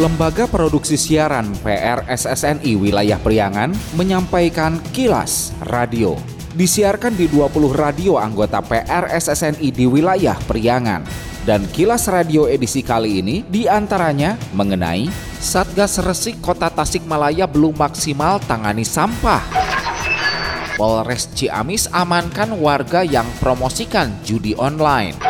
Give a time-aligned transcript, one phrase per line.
[0.00, 3.68] Lembaga Produksi Siaran PRSSNI Wilayah Priangan
[4.00, 6.16] menyampaikan kilas radio.
[6.56, 11.04] Disiarkan di 20 radio anggota PRSSNI di wilayah Priangan.
[11.44, 18.40] Dan kilas radio edisi kali ini di antaranya mengenai Satgas Resik Kota Tasikmalaya belum maksimal
[18.40, 19.44] tangani sampah.
[20.80, 25.29] Polres Ciamis amankan warga yang promosikan judi online.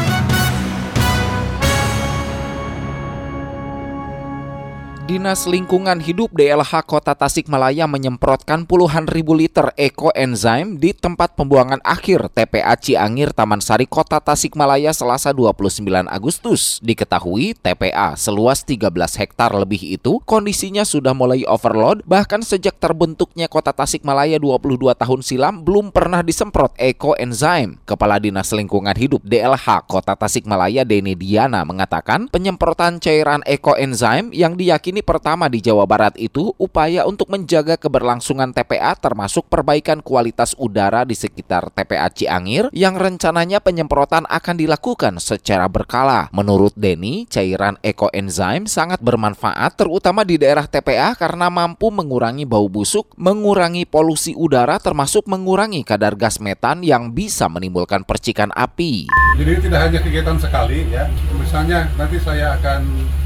[5.11, 12.31] Dinas Lingkungan Hidup DLH Kota Tasikmalaya menyemprotkan puluhan ribu liter ekoenzim di tempat pembuangan akhir
[12.31, 16.79] TPA Ciangir Taman Sari Kota Tasikmalaya Selasa 29 Agustus.
[16.79, 18.87] Diketahui TPA seluas 13
[19.19, 25.59] hektar lebih itu kondisinya sudah mulai overload bahkan sejak terbentuknya Kota Tasikmalaya 22 tahun silam
[25.59, 27.83] belum pernah disemprot ekoenzim.
[27.83, 35.00] Kepala Dinas Lingkungan Hidup DLH Kota Tasikmalaya Deni Diana mengatakan penyemprotan cairan ekoenzim yang diyakini
[35.03, 41.17] pertama di Jawa Barat itu upaya untuk menjaga keberlangsungan TPA termasuk perbaikan kualitas udara di
[41.17, 46.29] sekitar TPA Ciangir yang rencananya penyemprotan akan dilakukan secara berkala.
[46.33, 53.11] Menurut Denny, cairan ekoenzim sangat bermanfaat terutama di daerah TPA karena mampu mengurangi bau busuk,
[53.17, 59.09] mengurangi polusi udara termasuk mengurangi kadar gas metan yang bisa menimbulkan percikan api.
[59.37, 62.81] Jadi tidak hanya kegiatan sekali ya, misalnya nanti saya akan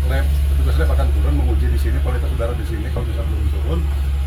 [0.08, 0.26] lab
[0.66, 3.80] petugas lab akan turun menguji di sini kualitas udara di sini kalau bisa belum turun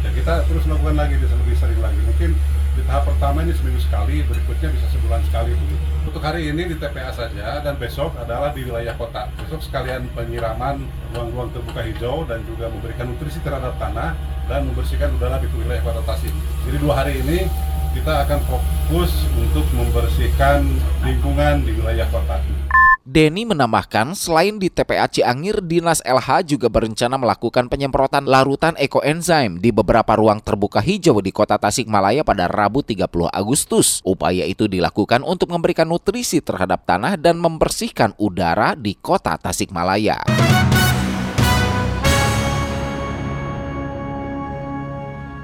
[0.06, 1.98] ya kita terus lakukan lagi bisa lebih sering lagi.
[2.06, 2.31] Mungkin
[2.78, 5.59] di tahap pertama ini seminggu sekali berikutnya bisa sebulan sekali.
[6.06, 9.27] Untuk hari ini di TPA saja dan besok adalah di wilayah kota.
[9.34, 14.14] Besok sekalian penyiraman ruang-ruang terbuka hijau dan juga memberikan nutrisi terhadap tanah
[14.47, 16.31] dan membersihkan udara di wilayah kota Tasik.
[16.70, 17.50] Jadi dua hari ini
[17.98, 20.70] kita akan fokus untuk membersihkan
[21.03, 22.38] lingkungan di wilayah kota
[23.09, 29.73] Denny menambahkan, selain di TPA Ciangir, Dinas LH juga berencana melakukan penyemprotan larutan ekoenzim di
[29.73, 34.05] beberapa ruang terbuka hijau di kota Tasikmalaya pada Rabu 30 Agustus.
[34.05, 40.29] Upaya itu dilakukan untuk memberikan nutrisi terhadap tanah dan membersihkan udara di kota Tasikmalaya.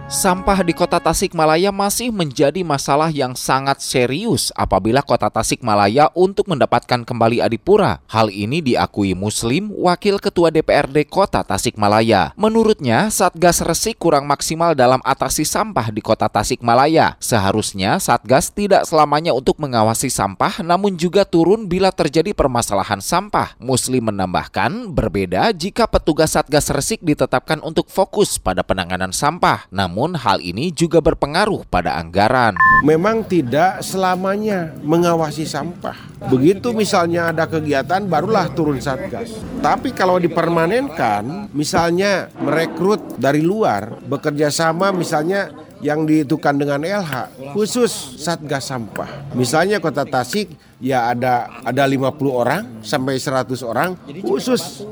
[0.05, 7.09] Sampah di kota Tasikmalaya masih menjadi masalah yang sangat serius apabila kota Tasikmalaya untuk mendapatkan
[7.09, 8.05] kembali Adipura.
[8.13, 12.37] Hal ini diakui Muslim, Wakil Ketua DPRD Kota Tasikmalaya.
[12.37, 17.17] Menurutnya, Satgas Resik kurang maksimal dalam atasi sampah di kota Tasikmalaya.
[17.17, 23.57] Seharusnya Satgas tidak selamanya untuk mengawasi sampah namun juga turun bila terjadi permasalahan sampah.
[23.57, 29.65] Muslim menambahkan, berbeda jika petugas Satgas Resik ditetapkan untuk fokus pada penanganan sampah.
[29.73, 32.59] Namun namun hal ini juga berpengaruh pada anggaran.
[32.83, 35.95] Memang tidak selamanya mengawasi sampah.
[36.27, 39.39] Begitu misalnya ada kegiatan barulah turun satgas.
[39.63, 48.19] Tapi kalau dipermanenkan, misalnya merekrut dari luar, bekerja sama misalnya yang dihitungkan dengan LH khusus
[48.19, 49.31] satgas sampah.
[49.39, 53.95] Misalnya Kota Tasik ya ada ada 50 orang sampai 100 orang
[54.27, 54.83] khusus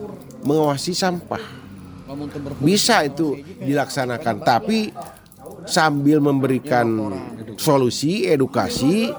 [0.46, 1.61] mengawasi sampah
[2.60, 4.92] bisa itu dilaksanakan tapi
[5.66, 6.86] sambil memberikan
[7.56, 9.10] solusi edukasi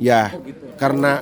[0.00, 0.32] ya
[0.80, 1.20] karena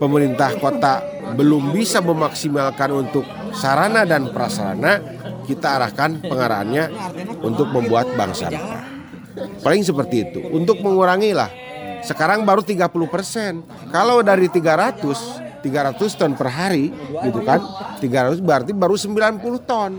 [0.00, 1.02] pemerintah kota
[1.38, 3.22] belum bisa memaksimalkan untuk
[3.54, 4.98] sarana dan prasarana
[5.46, 6.90] kita arahkan pengarahannya
[7.46, 8.96] untuk membuat bank sampah
[9.60, 10.40] paling seperti itu.
[10.52, 11.50] Untuk mengurangi lah
[12.02, 13.52] sekarang baru 30 persen.
[13.90, 16.94] Kalau dari 300 300 ton per hari
[17.26, 17.58] gitu kan
[17.98, 19.92] 300 berarti baru 90 ton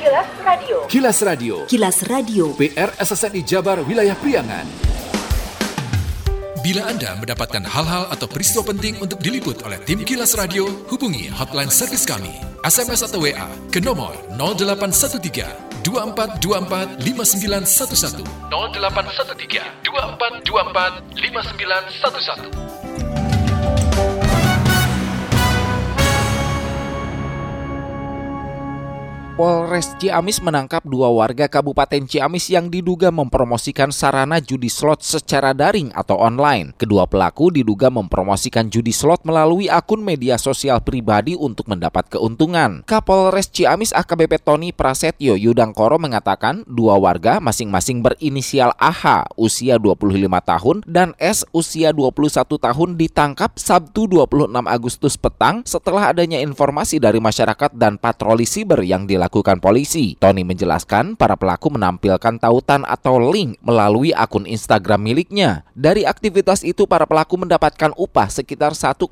[0.00, 0.76] Kilas Radio.
[0.88, 1.54] Kilas Radio.
[1.68, 2.56] Kilas Radio.
[2.56, 4.64] PR SSNI Jabar Wilayah Priangan.
[6.64, 11.68] Bila Anda mendapatkan hal-hal atau peristiwa penting untuk diliput oleh tim Kilas Radio, hubungi hotline
[11.68, 12.32] servis kami,
[12.64, 22.69] SMS atau WA ke nomor 0813 2424 5911 0813 2424 5911
[29.40, 35.88] Polres Ciamis menangkap dua warga Kabupaten Ciamis yang diduga mempromosikan sarana judi slot secara daring
[35.96, 36.76] atau online.
[36.76, 42.84] Kedua pelaku diduga mempromosikan judi slot melalui akun media sosial pribadi untuk mendapat keuntungan.
[42.84, 50.76] Kapolres Ciamis AKBP Tony Prasetyo Yudangkoro mengatakan dua warga masing-masing berinisial AH usia 25 tahun
[50.84, 57.72] dan S usia 21 tahun ditangkap Sabtu 26 Agustus petang setelah adanya informasi dari masyarakat
[57.72, 60.18] dan patroli siber yang dilakukan dilakukan polisi.
[60.18, 65.62] Tony menjelaskan para pelaku menampilkan tautan atau link melalui akun Instagram miliknya.
[65.78, 69.06] Dari aktivitas itu para pelaku mendapatkan upah sekitar 1,5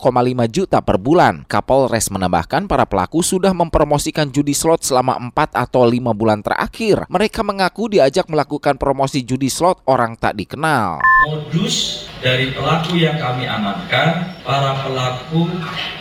[0.50, 1.46] juta per bulan.
[1.46, 7.06] Kapolres menambahkan para pelaku sudah mempromosikan judi slot selama 4 atau 5 bulan terakhir.
[7.06, 10.98] Mereka mengaku diajak melakukan promosi judi slot orang tak dikenal.
[11.30, 15.46] Modus dari pelaku yang kami amankan, para pelaku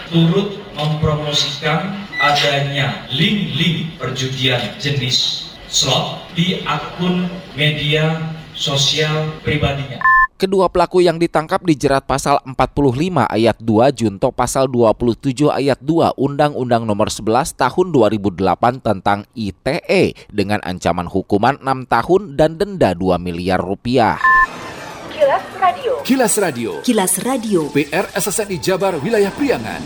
[0.09, 10.01] turut mempromosikan adanya link-link perjudian jenis slot di akun media sosial pribadinya.
[10.37, 16.85] Kedua pelaku yang ditangkap dijerat pasal 45 ayat 2 junto pasal 27 ayat 2 Undang-Undang
[16.85, 23.57] Nomor 11 Tahun 2008 tentang ITE dengan ancaman hukuman 6 tahun dan denda 2 miliar
[23.57, 24.21] rupiah.
[25.09, 25.93] Kilas Radio.
[26.05, 26.71] Kilas Radio.
[26.85, 27.59] Kilas Radio.
[27.73, 29.81] PR SSNI Jabar Wilayah Priangan.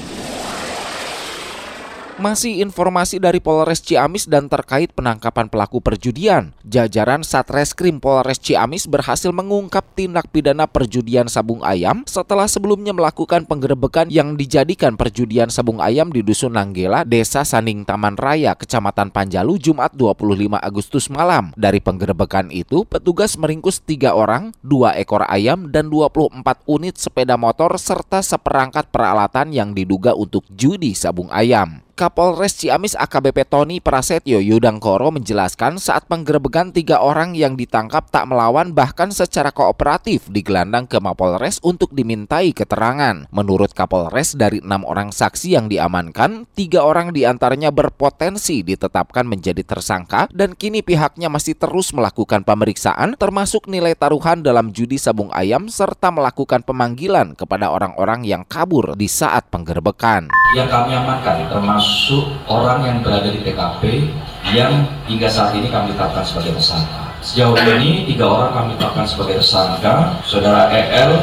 [2.21, 6.53] Masih informasi dari Polres Ciamis dan terkait penangkapan pelaku perjudian.
[6.61, 14.13] Jajaran Satreskrim Polres Ciamis berhasil mengungkap tindak pidana perjudian sabung ayam setelah sebelumnya melakukan penggerebekan
[14.13, 19.89] yang dijadikan perjudian sabung ayam di Dusun Nanggela, Desa Saning Taman Raya, Kecamatan Panjalu, Jumat
[19.97, 21.49] 25 Agustus malam.
[21.57, 26.37] Dari penggerebekan itu, petugas meringkus tiga orang, dua ekor ayam, dan 24
[26.69, 31.81] unit sepeda motor serta seperangkat peralatan yang diduga untuk judi sabung ayam.
[32.01, 38.73] Kapolres Ciamis AKBP Tony Prasetyo Yudangkoro menjelaskan saat penggerebekan tiga orang yang ditangkap tak melawan
[38.73, 43.29] bahkan secara kooperatif digelandang ke Mapolres untuk dimintai keterangan.
[43.29, 49.61] Menurut Kapolres dari enam orang saksi yang diamankan, tiga orang di antaranya berpotensi ditetapkan menjadi
[49.61, 55.69] tersangka dan kini pihaknya masih terus melakukan pemeriksaan termasuk nilai taruhan dalam judi sabung ayam
[55.69, 60.33] serta melakukan pemanggilan kepada orang-orang yang kabur di saat penggerebekan.
[60.57, 61.90] Yang kami amankan termasuk
[62.49, 64.11] orang yang berada di TKP
[64.51, 67.11] yang hingga saat ini kami tetapkan sebagai tersangka.
[67.21, 71.13] Sejauh ini tiga orang kami tetapkan sebagai tersangka, saudara EL,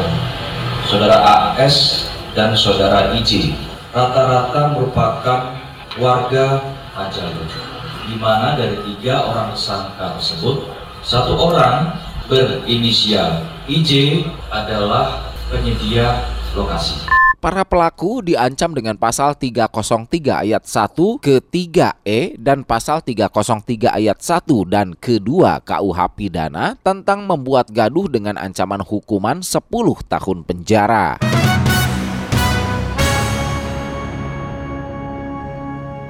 [0.86, 2.06] saudara AS,
[2.38, 3.50] dan saudara IJ.
[3.90, 5.40] Rata-rata merupakan
[5.98, 6.62] warga
[6.94, 7.46] Panjalu,
[8.10, 10.70] di mana dari tiga orang tersangka tersebut,
[11.02, 11.98] satu orang
[12.30, 14.22] berinisial IJ
[14.54, 17.17] adalah penyedia lokasi.
[17.38, 24.42] Para pelaku diancam dengan pasal 303 ayat 1 ke 3E dan pasal 303 ayat 1
[24.66, 29.54] dan kedua KUH pidana tentang membuat gaduh dengan ancaman hukuman 10
[30.10, 31.22] tahun penjara.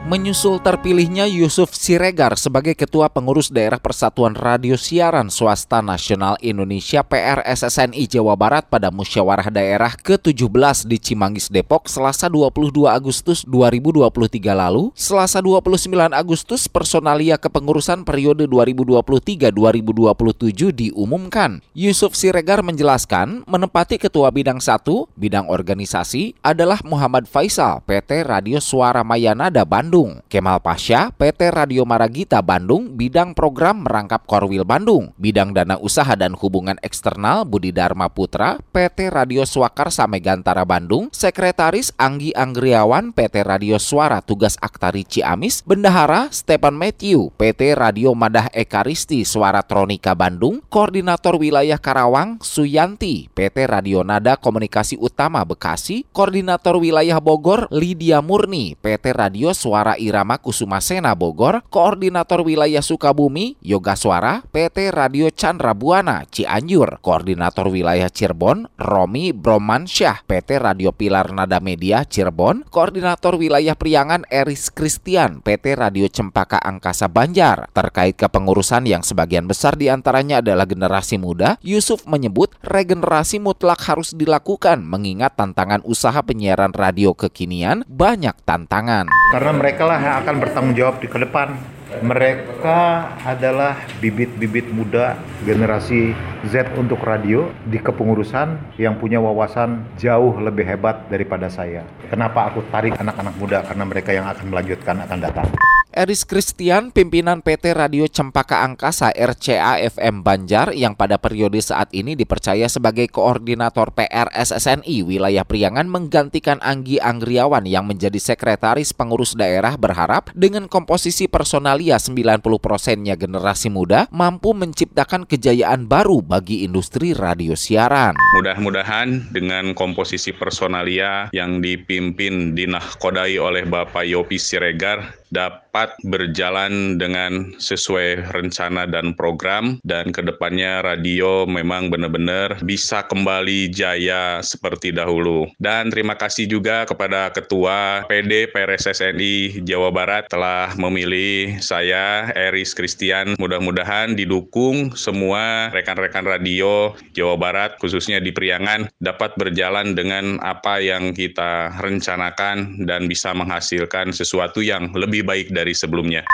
[0.09, 8.09] Menyusul terpilihnya Yusuf Siregar sebagai Ketua Pengurus Daerah Persatuan Radio Siaran Swasta Nasional Indonesia PRSSNI
[8.09, 14.09] Jawa Barat pada Musyawarah Daerah ke-17 di Cimanggis Depok Selasa 22 Agustus 2023
[14.49, 21.61] lalu, Selasa 29 Agustus personalia kepengurusan periode 2023-2027 diumumkan.
[21.77, 24.89] Yusuf Siregar menjelaskan menempati Ketua Bidang 1,
[25.21, 29.98] Bidang Organisasi adalah Muhammad Faisal, PT Radio Suara Mayanada Bandung.
[30.31, 36.39] Kemal Pasha, PT Radio Maragita Bandung, bidang program merangkap Korwil Bandung, bidang dana usaha dan
[36.39, 43.83] hubungan eksternal Budi Dharma Putra, PT Radio Swakarsa Megantara Bandung, Sekretaris Anggi Anggriawan, PT Radio
[43.83, 51.41] Suara Tugas Aktari Ciamis, Bendahara Stephen Matthew, PT Radio Madah Ekaristi Suara Tronika Bandung, Koordinator
[51.41, 59.17] Wilayah Karawang, Suyanti, PT Radio Nada Komunikasi Utama Bekasi, Koordinator Wilayah Bogor, Lydia Murni, PT
[59.17, 66.29] Radio Suara Irama Kusuma Sena Bogor, Koordinator Wilayah Sukabumi, Yoga Suara, PT Radio Chandra Buana,
[66.29, 74.27] Cianjur, Koordinator Wilayah Cirebon, Romi Bromansyah, PT Radio Pilar Nada Media, Cirebon, Koordinator Wilayah Priangan,
[74.29, 77.71] Eris Christian, PT Radio Cempaka Angkasa Banjar.
[77.71, 84.13] Terkait kepengurusan yang sebagian besar di antaranya adalah generasi muda, Yusuf menyebut regenerasi mutlak harus
[84.13, 89.07] dilakukan mengingat tantangan usaha penyiaran radio kekinian banyak tantangan.
[89.29, 91.55] karena mereka lah yang akan bertanggung jawab di ke depan.
[91.89, 92.81] Mereka
[93.25, 96.13] adalah bibit-bibit muda generasi
[96.47, 101.83] Z untuk radio di kepengurusan yang punya wawasan jauh lebih hebat daripada saya.
[102.13, 103.59] Kenapa aku tarik anak-anak muda?
[103.65, 105.49] Karena mereka yang akan melanjutkan akan datang.
[105.99, 112.15] Eris Christian, pimpinan PT Radio Cempaka Angkasa RCA FM Banjar yang pada periode saat ini
[112.15, 120.31] dipercaya sebagai koordinator PRSSNI wilayah Priangan menggantikan Anggi Anggriawan yang menjadi sekretaris pengurus daerah berharap
[120.39, 128.15] dengan komposisi personalia 90 persennya generasi muda mampu menciptakan kejayaan baru bagi industri radio siaran.
[128.39, 138.35] Mudah-mudahan dengan komposisi personalia yang dipimpin dinahkodai oleh Bapak Yopi Siregar dapat berjalan dengan sesuai
[138.35, 145.49] rencana dan program dan ke depannya radio memang benar-benar bisa kembali jaya seperti dahulu.
[145.61, 153.39] Dan terima kasih juga kepada Ketua PD PRSSNI Jawa Barat telah memilih saya Eris Christian.
[153.39, 161.15] Mudah-mudahan didukung semua rekan-rekan radio Jawa Barat khususnya di Priangan dapat berjalan dengan apa yang
[161.15, 166.27] kita rencanakan dan bisa menghasilkan sesuatu yang lebih baik dari sebelumnya.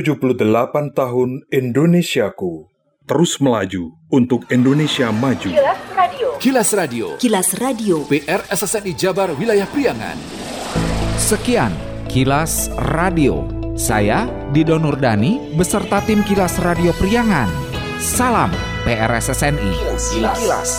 [0.00, 2.72] Delapan tahun Indonesiaku
[3.04, 5.50] terus melaju untuk Indonesia maju.
[5.50, 6.28] Kilas Radio.
[6.38, 7.06] Kilas Radio.
[7.18, 7.96] Kilas Radio.
[8.08, 10.16] PR SSNI Jabar Wilayah Priangan.
[11.18, 11.74] Sekian
[12.08, 13.44] Kilas Radio.
[13.72, 17.48] Saya Dido Nurdani beserta tim Kilas Radio Priangan.
[18.00, 18.52] Salam
[18.84, 19.72] PRSSNI.
[20.12, 20.36] Kilas.
[20.40, 20.72] Kilas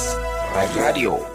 [0.77, 1.32] Radio.